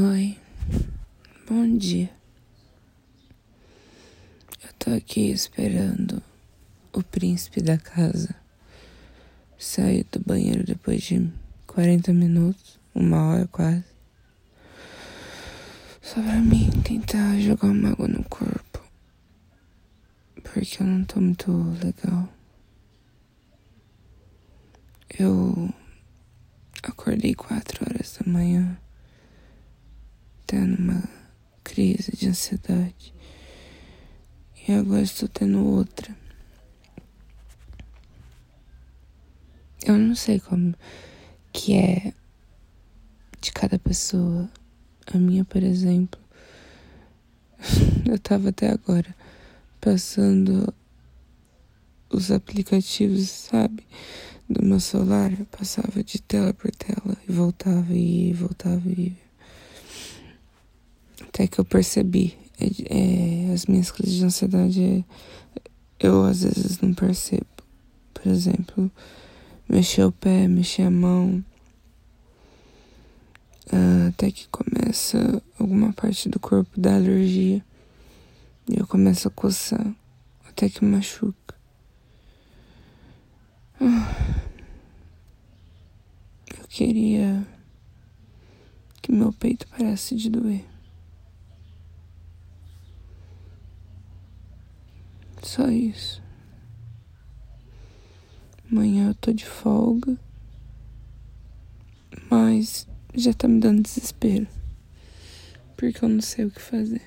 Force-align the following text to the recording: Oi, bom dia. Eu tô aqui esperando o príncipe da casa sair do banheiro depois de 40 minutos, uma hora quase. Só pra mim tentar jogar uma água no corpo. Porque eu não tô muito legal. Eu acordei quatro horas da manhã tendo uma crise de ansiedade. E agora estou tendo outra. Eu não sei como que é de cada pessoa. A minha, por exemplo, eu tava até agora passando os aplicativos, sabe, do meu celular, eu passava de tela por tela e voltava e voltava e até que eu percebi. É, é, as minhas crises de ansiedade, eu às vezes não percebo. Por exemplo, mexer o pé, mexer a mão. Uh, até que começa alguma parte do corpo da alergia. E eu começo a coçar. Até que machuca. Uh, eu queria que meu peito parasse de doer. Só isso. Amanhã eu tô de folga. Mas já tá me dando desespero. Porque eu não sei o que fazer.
Oi, 0.00 0.38
bom 1.48 1.76
dia. 1.76 2.08
Eu 4.62 4.72
tô 4.78 4.92
aqui 4.92 5.28
esperando 5.28 6.22
o 6.92 7.02
príncipe 7.02 7.60
da 7.60 7.76
casa 7.76 8.32
sair 9.58 10.06
do 10.12 10.20
banheiro 10.20 10.62
depois 10.62 11.02
de 11.02 11.28
40 11.66 12.12
minutos, 12.12 12.78
uma 12.94 13.24
hora 13.24 13.48
quase. 13.48 13.82
Só 16.00 16.22
pra 16.22 16.36
mim 16.42 16.70
tentar 16.84 17.36
jogar 17.40 17.66
uma 17.66 17.90
água 17.90 18.06
no 18.06 18.22
corpo. 18.22 18.80
Porque 20.44 20.80
eu 20.80 20.86
não 20.86 21.02
tô 21.02 21.20
muito 21.20 21.50
legal. 21.82 22.28
Eu 25.18 25.74
acordei 26.84 27.34
quatro 27.34 27.84
horas 27.84 28.16
da 28.16 28.30
manhã 28.30 28.78
tendo 30.48 30.78
uma 30.78 31.04
crise 31.62 32.16
de 32.16 32.26
ansiedade. 32.26 33.14
E 34.66 34.72
agora 34.72 35.02
estou 35.02 35.28
tendo 35.28 35.62
outra. 35.64 36.16
Eu 39.84 39.98
não 39.98 40.14
sei 40.14 40.40
como 40.40 40.74
que 41.52 41.74
é 41.74 42.14
de 43.40 43.52
cada 43.52 43.78
pessoa. 43.78 44.48
A 45.12 45.18
minha, 45.18 45.44
por 45.44 45.62
exemplo, 45.62 46.20
eu 48.10 48.18
tava 48.18 48.48
até 48.48 48.70
agora 48.70 49.14
passando 49.80 50.72
os 52.10 52.30
aplicativos, 52.30 53.28
sabe, 53.28 53.86
do 54.48 54.64
meu 54.64 54.80
celular, 54.80 55.30
eu 55.38 55.44
passava 55.46 56.02
de 56.02 56.22
tela 56.22 56.54
por 56.54 56.70
tela 56.70 57.16
e 57.28 57.32
voltava 57.32 57.92
e 57.92 58.32
voltava 58.32 58.88
e 58.88 59.27
até 61.38 61.46
que 61.46 61.60
eu 61.60 61.64
percebi. 61.64 62.36
É, 62.60 62.66
é, 63.48 63.52
as 63.52 63.66
minhas 63.66 63.92
crises 63.92 64.16
de 64.16 64.24
ansiedade, 64.24 65.04
eu 66.00 66.24
às 66.24 66.42
vezes 66.42 66.80
não 66.80 66.92
percebo. 66.92 67.46
Por 68.12 68.26
exemplo, 68.26 68.90
mexer 69.68 70.02
o 70.02 70.10
pé, 70.10 70.48
mexer 70.48 70.82
a 70.82 70.90
mão. 70.90 71.44
Uh, 73.72 74.08
até 74.08 74.32
que 74.32 74.48
começa 74.48 75.40
alguma 75.60 75.92
parte 75.92 76.28
do 76.28 76.40
corpo 76.40 76.80
da 76.80 76.96
alergia. 76.96 77.64
E 78.68 78.76
eu 78.76 78.86
começo 78.88 79.28
a 79.28 79.30
coçar. 79.30 79.94
Até 80.48 80.68
que 80.68 80.84
machuca. 80.84 81.54
Uh, 83.80 83.86
eu 86.58 86.66
queria 86.68 87.46
que 89.00 89.12
meu 89.12 89.32
peito 89.32 89.68
parasse 89.68 90.16
de 90.16 90.28
doer. 90.28 90.77
Só 95.48 95.66
isso. 95.70 96.22
Amanhã 98.70 99.08
eu 99.08 99.14
tô 99.14 99.32
de 99.32 99.46
folga. 99.46 100.14
Mas 102.28 102.86
já 103.14 103.32
tá 103.32 103.48
me 103.48 103.58
dando 103.58 103.80
desespero. 103.80 104.46
Porque 105.74 106.04
eu 106.04 106.08
não 106.10 106.20
sei 106.20 106.44
o 106.44 106.50
que 106.50 106.60
fazer. 106.60 107.00